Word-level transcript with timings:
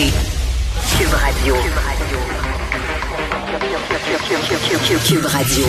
écoutez 0.00 0.12
Cube 0.98 1.12
Radio. 1.12 1.54
Cube 5.06 5.26
Radio. 5.26 5.64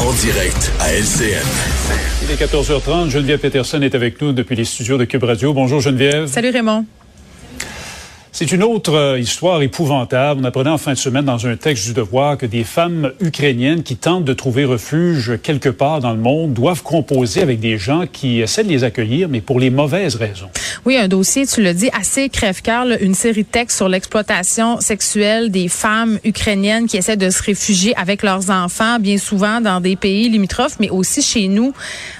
En 0.00 0.12
direct 0.12 0.72
à 0.80 0.92
LCN. 0.92 1.46
Il 2.22 2.30
est 2.30 2.40
14h30. 2.40 3.10
Geneviève 3.10 3.38
Peterson 3.38 3.80
est 3.82 3.94
avec 3.94 4.20
nous 4.20 4.32
depuis 4.32 4.56
les 4.56 4.64
studios 4.64 4.98
de 4.98 5.04
Cube 5.04 5.24
Radio. 5.24 5.52
Bonjour 5.52 5.80
Geneviève. 5.80 6.26
Salut 6.26 6.50
Raymond. 6.50 6.84
C'est 8.34 8.50
une 8.50 8.62
autre 8.62 8.94
euh, 8.94 9.18
histoire 9.18 9.60
épouvantable. 9.60 10.40
On 10.40 10.44
apprenait 10.44 10.70
en 10.70 10.78
fin 10.78 10.94
de 10.94 10.98
semaine 10.98 11.26
dans 11.26 11.46
un 11.46 11.56
texte 11.56 11.84
du 11.84 11.92
Devoir 11.92 12.38
que 12.38 12.46
des 12.46 12.64
femmes 12.64 13.12
ukrainiennes 13.20 13.82
qui 13.82 13.96
tentent 13.96 14.24
de 14.24 14.32
trouver 14.32 14.64
refuge 14.64 15.38
quelque 15.42 15.68
part 15.68 16.00
dans 16.00 16.12
le 16.12 16.18
monde 16.18 16.54
doivent 16.54 16.82
composer 16.82 17.42
avec 17.42 17.60
des 17.60 17.76
gens 17.76 18.06
qui 18.10 18.40
essaient 18.40 18.64
de 18.64 18.70
les 18.70 18.84
accueillir, 18.84 19.28
mais 19.28 19.42
pour 19.42 19.60
les 19.60 19.68
mauvaises 19.68 20.14
raisons. 20.14 20.48
Oui, 20.86 20.96
un 20.96 21.08
dossier, 21.08 21.46
tu 21.46 21.62
le 21.62 21.74
dis, 21.74 21.90
assez 21.92 22.30
crève-cœur, 22.30 22.86
une 23.02 23.14
série 23.14 23.42
de 23.42 23.48
textes 23.48 23.76
sur 23.76 23.90
l'exploitation 23.90 24.80
sexuelle 24.80 25.50
des 25.50 25.68
femmes 25.68 26.18
ukrainiennes 26.24 26.86
qui 26.86 26.96
essaient 26.96 27.18
de 27.18 27.28
se 27.28 27.42
réfugier 27.42 27.94
avec 27.98 28.22
leurs 28.22 28.48
enfants, 28.48 28.98
bien 28.98 29.18
souvent 29.18 29.60
dans 29.60 29.80
des 29.80 29.94
pays 29.94 30.30
limitrophes, 30.30 30.76
mais 30.80 30.88
aussi 30.88 31.20
chez 31.20 31.48
nous, 31.48 31.74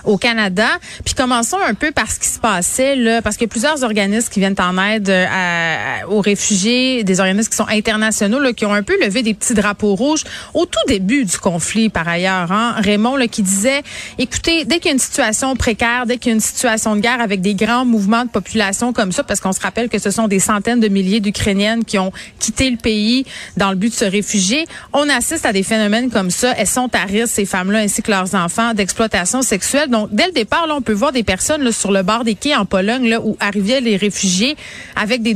au 0.04 0.18
Canada. 0.18 0.68
Puis 1.06 1.14
commençons 1.14 1.56
un 1.66 1.72
peu 1.72 1.90
par 1.90 2.10
ce 2.10 2.20
qui 2.20 2.28
se 2.28 2.38
passait, 2.38 2.96
là, 2.96 3.22
parce 3.22 3.42
a 3.42 3.46
plusieurs 3.46 3.82
organismes 3.82 4.28
qui 4.30 4.40
viennent 4.40 4.54
en 4.58 4.76
aide 4.78 5.08
à 5.08 6.01
aux 6.08 6.20
réfugiés, 6.20 7.04
des 7.04 7.20
organismes 7.20 7.50
qui 7.50 7.56
sont 7.56 7.68
internationaux, 7.68 8.40
là, 8.40 8.52
qui 8.52 8.66
ont 8.66 8.72
un 8.72 8.82
peu 8.82 8.98
levé 9.02 9.22
des 9.22 9.34
petits 9.34 9.54
drapeaux 9.54 9.94
rouges 9.94 10.24
au 10.54 10.66
tout 10.66 10.78
début 10.88 11.24
du 11.24 11.38
conflit, 11.38 11.88
par 11.88 12.08
ailleurs. 12.08 12.52
Hein? 12.52 12.74
Raymond, 12.78 13.16
là, 13.16 13.26
qui 13.28 13.42
disait, 13.42 13.82
écoutez, 14.18 14.64
dès 14.64 14.76
qu'il 14.76 14.86
y 14.86 14.88
a 14.90 14.92
une 14.92 14.98
situation 14.98 15.54
précaire, 15.56 16.06
dès 16.06 16.18
qu'il 16.18 16.30
y 16.30 16.32
a 16.32 16.34
une 16.34 16.40
situation 16.40 16.96
de 16.96 17.00
guerre 17.00 17.20
avec 17.20 17.40
des 17.40 17.54
grands 17.54 17.84
mouvements 17.84 18.24
de 18.24 18.30
population 18.30 18.92
comme 18.92 19.12
ça, 19.12 19.24
parce 19.24 19.40
qu'on 19.40 19.52
se 19.52 19.60
rappelle 19.60 19.88
que 19.88 19.98
ce 19.98 20.10
sont 20.10 20.28
des 20.28 20.40
centaines 20.40 20.80
de 20.80 20.88
milliers 20.88 21.20
d'Ukrainiennes 21.20 21.84
qui 21.84 21.98
ont 21.98 22.12
quitté 22.38 22.70
le 22.70 22.76
pays 22.76 23.24
dans 23.56 23.70
le 23.70 23.76
but 23.76 23.90
de 23.90 23.94
se 23.94 24.04
réfugier, 24.04 24.66
on 24.92 25.08
assiste 25.08 25.46
à 25.46 25.52
des 25.52 25.62
phénomènes 25.62 26.10
comme 26.10 26.30
ça. 26.30 26.54
Elles 26.56 26.66
sont 26.66 26.90
à 26.94 27.04
risque, 27.04 27.34
ces 27.34 27.46
femmes-là, 27.46 27.80
ainsi 27.80 28.02
que 28.02 28.10
leurs 28.10 28.34
enfants, 28.34 28.74
d'exploitation 28.74 29.42
sexuelle. 29.42 29.90
Donc, 29.90 30.08
dès 30.12 30.26
le 30.26 30.32
départ, 30.32 30.66
là, 30.66 30.74
on 30.74 30.82
peut 30.82 30.92
voir 30.92 31.12
des 31.12 31.22
personnes 31.22 31.62
là, 31.62 31.72
sur 31.72 31.92
le 31.92 32.02
bord 32.02 32.24
des 32.24 32.34
quais 32.34 32.54
en 32.54 32.64
Pologne, 32.64 33.08
là, 33.08 33.20
où 33.20 33.36
arrivaient 33.40 33.80
les 33.80 33.96
réfugiés 33.96 34.56
avec 34.96 35.22
des 35.22 35.34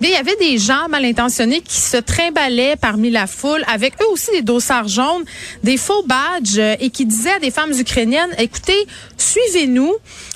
il 0.00 0.08
y 0.08 0.14
avait 0.14 0.36
des 0.36 0.58
gens 0.58 0.88
mal 0.88 1.04
intentionnés 1.04 1.60
qui 1.60 1.80
se 1.80 1.96
trimbalaient 1.96 2.76
parmi 2.76 3.10
la 3.10 3.26
foule 3.26 3.64
avec 3.72 3.94
eux 4.02 4.12
aussi 4.12 4.30
des 4.32 4.42
dossards 4.42 4.88
jaunes, 4.88 5.24
des 5.62 5.76
faux 5.76 6.04
badges 6.06 6.58
euh, 6.58 6.76
et 6.80 6.90
qui 6.90 7.06
disaient 7.06 7.34
à 7.34 7.38
des 7.38 7.50
femmes 7.50 7.72
ukrainiennes, 7.72 8.30
écoutez, 8.38 8.86
suivez-nous, 9.16 9.92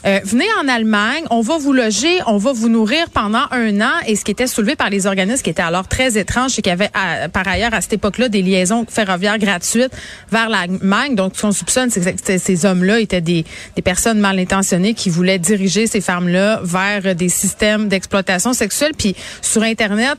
euh, 0.06 0.20
venez 0.24 0.46
en 0.62 0.68
Allemagne, 0.68 1.24
on 1.30 1.40
va 1.40 1.58
vous 1.58 1.72
loger, 1.72 2.20
on 2.26 2.36
va 2.36 2.52
vous 2.52 2.68
nourrir 2.68 3.10
pendant 3.10 3.44
un 3.50 3.80
an. 3.80 3.92
Et 4.06 4.16
ce 4.16 4.24
qui 4.24 4.30
était 4.30 4.46
soulevé 4.46 4.76
par 4.76 4.88
les 4.88 5.06
organismes 5.06 5.42
qui 5.42 5.50
étaient 5.50 5.62
alors 5.62 5.88
très 5.88 6.16
étranges, 6.16 6.52
c'est 6.52 6.62
qu'il 6.62 6.70
y 6.70 6.72
avait 6.72 6.90
par 7.32 7.46
ailleurs 7.48 7.74
à 7.74 7.80
cette 7.80 7.94
époque-là 7.94 8.28
des 8.28 8.42
liaisons 8.42 8.86
ferroviaires 8.88 9.38
gratuites 9.38 9.92
vers 10.30 10.48
l'Allemagne. 10.48 11.14
Donc, 11.14 11.32
ce 11.36 11.42
qu'on 11.42 11.52
soupçonne, 11.52 11.90
c'est 11.90 12.00
que 12.14 12.38
ces 12.38 12.66
hommes-là 12.66 13.00
étaient 13.00 13.20
des 13.20 13.44
personnes 13.84 14.18
mal 14.18 14.38
intentionnées 14.38 14.94
qui 14.94 15.10
voulaient 15.10 15.38
diriger 15.38 15.86
ces 15.86 16.00
femmes-là 16.00 16.60
vers 16.62 17.14
des 17.14 17.28
systèmes 17.28 17.88
d'exploitation 17.88 18.52
sexuelle. 18.52 18.92
Puis 18.96 19.14
sur 19.42 19.62
Internet, 19.62 20.18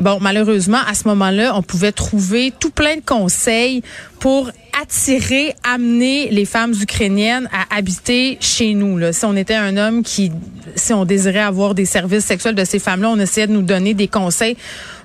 Bon, 0.00 0.16
malheureusement, 0.18 0.78
à 0.88 0.94
ce 0.94 1.06
moment-là, 1.08 1.52
on 1.54 1.62
pouvait 1.62 1.92
trouver 1.92 2.54
tout 2.58 2.70
plein 2.70 2.96
de 2.96 3.02
conseils 3.04 3.82
pour 4.18 4.50
attirer, 4.80 5.54
amener 5.62 6.30
les 6.30 6.46
femmes 6.46 6.72
ukrainiennes 6.80 7.50
à 7.52 7.76
habiter 7.76 8.38
chez 8.40 8.72
nous. 8.72 9.12
Si 9.12 9.26
on 9.26 9.36
était 9.36 9.54
un 9.54 9.76
homme 9.76 10.02
qui, 10.02 10.32
si 10.74 10.94
on 10.94 11.04
désirait 11.04 11.40
avoir 11.40 11.74
des 11.74 11.84
services 11.84 12.24
sexuels 12.24 12.54
de 12.54 12.64
ces 12.64 12.78
femmes-là, 12.78 13.10
on 13.10 13.18
essayait 13.18 13.46
de 13.46 13.52
nous 13.52 13.60
donner 13.60 13.92
des 13.92 14.08
conseils 14.08 14.56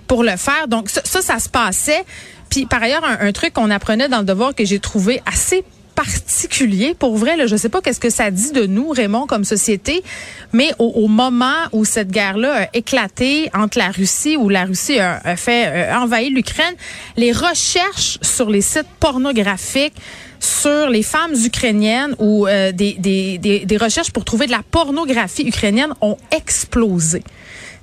pour 0.07 0.23
le 0.23 0.37
faire. 0.37 0.69
Donc 0.69 0.89
ça, 0.89 1.01
ça, 1.03 1.39
se 1.39 1.49
passait. 1.49 2.05
Puis 2.49 2.65
par 2.65 2.81
ailleurs, 2.81 3.03
un 3.03 3.31
truc 3.33 3.51
qu'on 3.51 3.71
apprenait 3.71 4.07
dans 4.07 4.19
le 4.19 4.25
devoir 4.25 4.55
que 4.55 4.63
j'ai 4.63 4.79
trouvé 4.79 5.21
assez 5.25 5.65
particulier. 5.95 6.93
Pour 6.93 7.17
vrai, 7.17 7.37
là, 7.37 7.47
je 7.47 7.55
sais 7.55 7.69
pas 7.69 7.81
qu'est-ce 7.81 7.99
que 7.99 8.09
ça 8.09 8.29
dit 8.31 8.51
de 8.51 8.65
nous, 8.65 8.89
Raymond, 8.89 9.27
comme 9.27 9.45
société, 9.45 10.03
mais 10.53 10.71
au, 10.79 11.07
moment 11.07 11.67
où 11.71 11.85
cette 11.85 12.11
guerre-là 12.11 12.63
a 12.63 12.67
éclaté 12.73 13.49
entre 13.53 13.77
la 13.77 13.89
Russie, 13.89 14.37
où 14.37 14.49
la 14.49 14.65
Russie 14.65 14.99
a, 14.99 15.35
fait 15.35 15.67
euh, 15.67 15.95
envahir 15.95 16.31
l'Ukraine, 16.31 16.75
les 17.17 17.31
recherches 17.31 18.17
sur 18.21 18.49
les 18.49 18.61
sites 18.61 18.87
pornographiques 18.99 19.95
sur 20.45 20.89
les 20.89 21.03
femmes 21.03 21.33
ukrainiennes 21.33 22.15
ou 22.19 22.47
euh, 22.47 22.71
des, 22.71 22.93
des, 22.99 23.37
des, 23.37 23.65
des 23.65 23.77
recherches 23.77 24.11
pour 24.11 24.25
trouver 24.25 24.45
de 24.45 24.51
la 24.51 24.61
pornographie 24.69 25.47
ukrainienne 25.47 25.93
ont 26.01 26.17
explosé. 26.31 27.23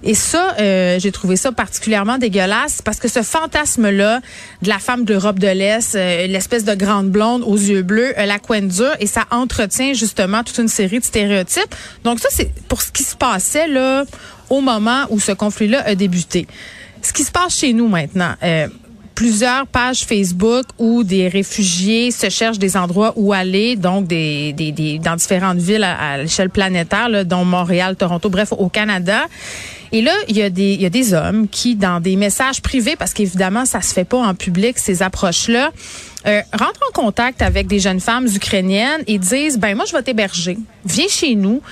Et 0.04 0.14
ça, 0.14 0.56
euh, 0.58 0.98
j'ai 0.98 1.12
trouvé 1.12 1.36
ça 1.36 1.52
particulièrement 1.52 2.18
dégueulasse 2.18 2.82
parce 2.82 2.98
que 2.98 3.08
ce 3.08 3.22
fantasme-là 3.22 4.20
de 4.62 4.68
la 4.68 4.78
femme 4.78 5.04
de 5.04 5.12
l'Europe 5.12 5.38
de 5.38 5.46
l'Est, 5.46 5.94
euh, 5.94 6.26
l'espèce 6.26 6.64
de 6.64 6.74
grande 6.74 7.10
blonde 7.10 7.42
aux 7.44 7.56
yeux 7.56 7.82
bleus, 7.82 8.18
euh, 8.18 8.26
la 8.26 8.38
couenne 8.38 8.68
dure, 8.68 8.94
et 8.98 9.06
ça 9.06 9.26
entretient 9.30 9.92
justement 9.92 10.42
toute 10.42 10.58
une 10.58 10.68
série 10.68 10.98
de 10.98 11.04
stéréotypes. 11.04 11.74
Donc 12.02 12.18
ça, 12.18 12.28
c'est 12.32 12.52
pour 12.66 12.82
ce 12.82 12.90
qui 12.90 13.04
se 13.04 13.14
passait 13.14 13.68
là 13.68 14.04
au 14.50 14.60
moment 14.60 15.06
où 15.10 15.20
ce 15.20 15.32
conflit-là 15.32 15.82
a 15.86 15.94
débuté. 15.94 16.48
Ce 17.00 17.12
qui 17.12 17.22
se 17.22 17.30
passe 17.30 17.56
chez 17.56 17.72
nous 17.72 17.88
maintenant. 17.88 18.34
Plusieurs 19.22 19.68
pages 19.68 20.04
Facebook 20.04 20.66
où 20.78 21.04
des 21.04 21.28
réfugiés 21.28 22.10
se 22.10 22.28
cherchent 22.28 22.58
des 22.58 22.76
endroits 22.76 23.12
où 23.14 23.32
aller, 23.32 23.76
donc 23.76 24.08
des, 24.08 24.52
dans 25.00 25.14
différentes 25.14 25.58
villes 25.58 25.84
à, 25.84 26.18
l'échelle 26.18 26.50
planétaire, 26.50 27.08
là, 27.08 27.22
dont 27.22 27.44
Montréal, 27.44 27.94
Toronto, 27.94 28.28
bref, 28.30 28.50
au 28.50 28.68
Canada. 28.68 29.26
Et 29.92 30.02
là, 30.02 30.10
il 30.26 30.36
y 30.36 30.42
a 30.42 30.50
des, 30.50 30.72
il 30.72 30.82
y 30.82 30.86
a 30.86 30.90
des 30.90 31.14
hommes 31.14 31.46
qui, 31.46 31.76
dans 31.76 32.00
des 32.00 32.16
messages 32.16 32.60
privés, 32.62 32.96
parce 32.96 33.14
qu'évidemment, 33.14 33.64
ça 33.64 33.80
se 33.80 33.94
fait 33.94 34.02
pas 34.02 34.18
en 34.18 34.34
public, 34.34 34.76
ces 34.76 35.04
approches-là, 35.04 35.70
euh, 36.26 36.40
rentrent 36.52 36.80
en 36.88 36.92
contact 36.92 37.42
avec 37.42 37.68
des 37.68 37.78
jeunes 37.78 38.00
femmes 38.00 38.26
ukrainiennes 38.26 39.04
et 39.06 39.20
disent, 39.20 39.56
ben 39.56 39.76
moi, 39.76 39.84
je 39.88 39.92
vais 39.92 40.02
t'héberger. 40.02 40.58
Viens 40.84 41.08
chez 41.08 41.36
nous 41.36 41.62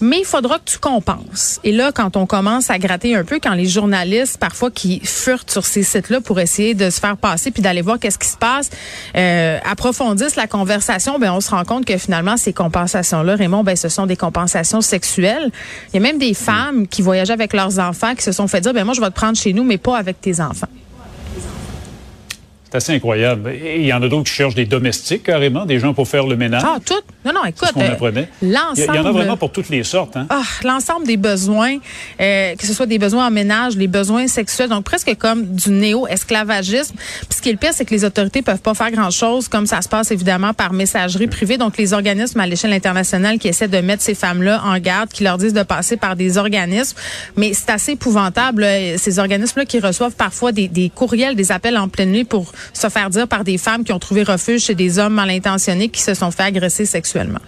mais 0.00 0.20
il 0.20 0.24
faudra 0.24 0.58
que 0.58 0.64
tu 0.64 0.78
compenses. 0.78 1.60
Et 1.64 1.72
là, 1.72 1.92
quand 1.92 2.16
on 2.16 2.26
commence 2.26 2.70
à 2.70 2.78
gratter 2.78 3.14
un 3.14 3.24
peu, 3.24 3.38
quand 3.42 3.54
les 3.54 3.66
journalistes, 3.66 4.38
parfois, 4.38 4.70
qui 4.70 5.00
furent 5.04 5.44
sur 5.46 5.66
ces 5.66 5.82
sites-là 5.82 6.20
pour 6.20 6.40
essayer 6.40 6.74
de 6.74 6.90
se 6.90 7.00
faire 7.00 7.16
passer 7.16 7.50
puis 7.50 7.62
d'aller 7.62 7.82
voir 7.82 7.98
qu'est-ce 7.98 8.18
qui 8.18 8.28
se 8.28 8.36
passe, 8.36 8.70
euh, 9.16 9.58
approfondissent 9.64 10.36
la 10.36 10.46
conversation, 10.46 11.18
ben 11.18 11.32
on 11.32 11.40
se 11.40 11.50
rend 11.50 11.64
compte 11.64 11.84
que 11.84 11.96
finalement, 11.98 12.36
ces 12.36 12.52
compensations-là, 12.52 13.36
Raymond, 13.36 13.64
ben 13.64 13.76
ce 13.76 13.88
sont 13.88 14.06
des 14.06 14.16
compensations 14.16 14.80
sexuelles. 14.80 15.50
Il 15.92 15.96
y 15.96 15.98
a 15.98 16.02
même 16.02 16.18
des 16.18 16.34
femmes 16.34 16.86
qui 16.86 17.02
voyageaient 17.02 17.32
avec 17.32 17.52
leurs 17.52 17.78
enfants 17.78 18.14
qui 18.14 18.22
se 18.22 18.32
sont 18.32 18.48
fait 18.48 18.60
dire, 18.60 18.72
ben 18.72 18.84
moi, 18.84 18.94
je 18.94 19.00
vais 19.00 19.10
te 19.10 19.14
prendre 19.14 19.36
chez 19.36 19.52
nous, 19.52 19.64
mais 19.64 19.78
pas 19.78 19.96
avec 19.96 20.20
tes 20.20 20.40
enfants. 20.40 20.68
C'est 22.70 22.76
assez 22.76 22.94
incroyable. 22.94 23.50
Et 23.50 23.80
il 23.80 23.86
y 23.86 23.92
en 23.92 24.00
a 24.00 24.08
d'autres 24.08 24.30
qui 24.30 24.32
cherchent 24.32 24.54
des 24.54 24.64
domestiques 24.64 25.24
carrément, 25.24 25.66
des 25.66 25.80
gens 25.80 25.92
pour 25.92 26.06
faire 26.06 26.26
le 26.26 26.36
ménage. 26.36 26.62
Ah, 26.64 26.78
tout. 26.84 26.94
Non, 27.24 27.32
non, 27.32 27.44
écoute. 27.44 27.68
Ce 27.68 27.72
qu'on 27.74 27.80
apprenait. 27.80 28.28
L'ensemble. 28.42 28.74
Il 28.78 28.94
y 28.94 28.98
en 28.98 29.06
a 29.06 29.12
vraiment 29.12 29.36
pour 29.36 29.50
toutes 29.50 29.70
les 29.70 29.82
sortes. 29.82 30.16
Hein? 30.16 30.26
Ah, 30.30 30.42
l'ensemble 30.62 31.04
des 31.04 31.16
besoins, 31.16 31.78
euh, 32.20 32.54
que 32.54 32.64
ce 32.64 32.72
soit 32.72 32.86
des 32.86 32.98
besoins 32.98 33.26
en 33.26 33.30
ménage, 33.32 33.76
les 33.76 33.88
besoins 33.88 34.28
sexuels, 34.28 34.68
donc 34.68 34.84
presque 34.84 35.16
comme 35.16 35.46
du 35.46 35.70
néo-esclavagisme. 35.70 36.94
Puis 36.94 37.38
ce 37.38 37.42
qui 37.42 37.48
est 37.48 37.52
le 37.52 37.58
pire, 37.58 37.72
c'est 37.74 37.84
que 37.84 37.92
les 37.92 38.04
autorités 38.04 38.40
peuvent 38.40 38.60
pas 38.60 38.74
faire 38.74 38.92
grand-chose, 38.92 39.48
comme 39.48 39.66
ça 39.66 39.82
se 39.82 39.88
passe 39.88 40.12
évidemment 40.12 40.54
par 40.54 40.72
messagerie 40.72 41.26
privée. 41.26 41.58
Donc 41.58 41.76
les 41.76 41.92
organismes 41.92 42.38
à 42.38 42.46
l'échelle 42.46 42.72
internationale 42.72 43.38
qui 43.38 43.48
essaient 43.48 43.68
de 43.68 43.78
mettre 43.78 44.02
ces 44.02 44.14
femmes-là 44.14 44.62
en 44.64 44.78
garde, 44.78 45.10
qui 45.10 45.24
leur 45.24 45.38
disent 45.38 45.54
de 45.54 45.64
passer 45.64 45.96
par 45.96 46.14
des 46.14 46.38
organismes. 46.38 46.96
Mais 47.36 47.52
c'est 47.52 47.70
assez 47.70 47.92
épouvantable, 47.92 48.64
ces 48.96 49.18
organismes-là 49.18 49.64
qui 49.64 49.80
reçoivent 49.80 50.14
parfois 50.14 50.52
des, 50.52 50.68
des 50.68 50.88
courriels, 50.88 51.34
des 51.34 51.50
appels 51.50 51.76
en 51.76 51.88
pleine 51.88 52.12
nuit 52.12 52.24
pour 52.24 52.52
se 52.72 52.88
faire 52.88 53.10
dire 53.10 53.28
par 53.28 53.44
des 53.44 53.58
femmes 53.58 53.84
qui 53.84 53.92
ont 53.92 53.98
trouvé 53.98 54.22
refuge 54.22 54.62
chez 54.62 54.74
des 54.74 54.98
hommes 54.98 55.14
mal 55.14 55.30
intentionnés 55.30 55.88
qui 55.88 56.02
se 56.02 56.14
sont 56.14 56.30
fait 56.30 56.44
agresser 56.44 56.86
sexuellement. 56.86 57.40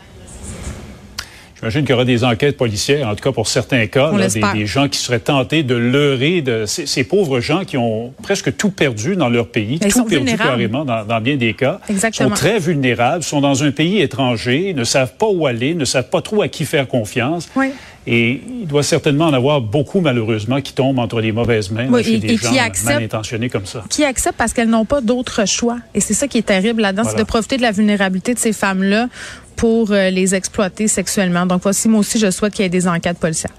J'imagine 1.63 1.83
qu'il 1.83 1.91
y 1.91 1.95
aura 1.95 2.05
des 2.05 2.25
enquêtes 2.25 2.57
policières, 2.57 3.07
en 3.07 3.15
tout 3.15 3.23
cas 3.23 3.31
pour 3.31 3.47
certains 3.47 3.87
cas, 3.87 4.11
des, 4.53 4.67
gens 4.67 4.89
qui 4.89 4.99
seraient 4.99 5.21
tentés 5.21 5.63
de 5.63 5.77
leurrer 5.77 6.43
de 6.43 6.65
ces, 6.67 7.05
pauvres 7.05 7.39
gens 7.39 7.65
qui 7.65 7.77
ont 7.77 8.13
presque 8.21 8.57
tout 8.57 8.71
perdu 8.71 9.15
dans 9.15 9.29
leur 9.29 9.47
pays, 9.47 9.79
tout 9.79 10.05
perdu 10.05 10.37
carrément 10.37 10.85
dans, 10.85 11.21
bien 11.21 11.37
des 11.37 11.55
cas, 11.55 11.79
Exactement. 11.89 12.31
sont 12.31 12.35
très 12.35 12.59
vulnérables, 12.59 13.23
sont 13.23 13.41
dans 13.41 13.63
un 13.63 13.71
pays 13.71 14.01
étranger, 14.01 14.75
ne 14.75 14.83
savent 14.83 15.15
pas 15.17 15.29
où 15.29 15.47
aller, 15.47 15.77
ne 15.77 15.85
savent 15.85 16.11
pas 16.11 16.21
trop 16.21 16.43
à 16.43 16.49
qui 16.49 16.65
faire 16.65 16.89
confiance. 16.89 17.49
Oui. 17.55 17.71
Et 18.07 18.41
il 18.63 18.67
doit 18.67 18.83
certainement 18.83 19.27
en 19.27 19.33
avoir 19.33 19.61
beaucoup, 19.61 20.01
malheureusement, 20.01 20.61
qui 20.61 20.73
tombent 20.73 20.99
entre 20.99 21.21
les 21.21 21.31
mauvaises 21.31 21.71
mains 21.71 21.87
oui, 21.89 22.03
et, 22.07 22.19
des 22.19 22.37
gens 22.37 22.51
qui 22.51 22.59
acceptent, 22.59 22.95
mal 22.95 23.05
intentionnés 23.05 23.49
comme 23.49 23.67
ça. 23.67 23.85
Qui 23.89 24.05
acceptent 24.05 24.37
parce 24.37 24.53
qu'elles 24.53 24.69
n'ont 24.69 24.85
pas 24.85 25.01
d'autre 25.01 25.47
choix. 25.47 25.79
Et 25.95 26.01
c'est 26.01 26.15
ça 26.15 26.27
qui 26.27 26.39
est 26.39 26.43
terrible 26.43 26.83
là-dedans, 26.83 27.05
c'est 27.05 27.19
de 27.19 27.23
profiter 27.23 27.59
de 27.59 27.63
la 27.63 27.71
vulnérabilité 27.71 28.35
de 28.35 28.41
ces 28.41 28.53
femmes-là 28.53 29.09
pour 29.57 29.91
euh, 29.91 30.11
les 30.11 30.35
exploiter 30.35 30.89
sexuellement. 30.89 31.47
Donc 31.47 31.63
voici, 31.63 31.89
moi 31.89 32.01
aussi, 32.01 32.19
je 32.19 32.31
souhaite 32.31 32.55
qu'il 32.55 32.63
y 32.65 32.67
ait 32.67 32.71
des 32.71 32.89
enquêtes 32.89 33.19
policières. 33.19 33.53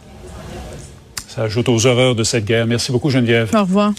Ça 1.27 1.43
ajoute 1.43 1.69
aux 1.69 1.85
horreurs 1.85 2.15
de 2.15 2.23
cette 2.23 2.45
guerre. 2.45 2.67
Merci 2.67 2.91
beaucoup, 2.91 3.09
Geneviève. 3.09 3.49
Au 3.55 3.61
revoir. 3.61 3.93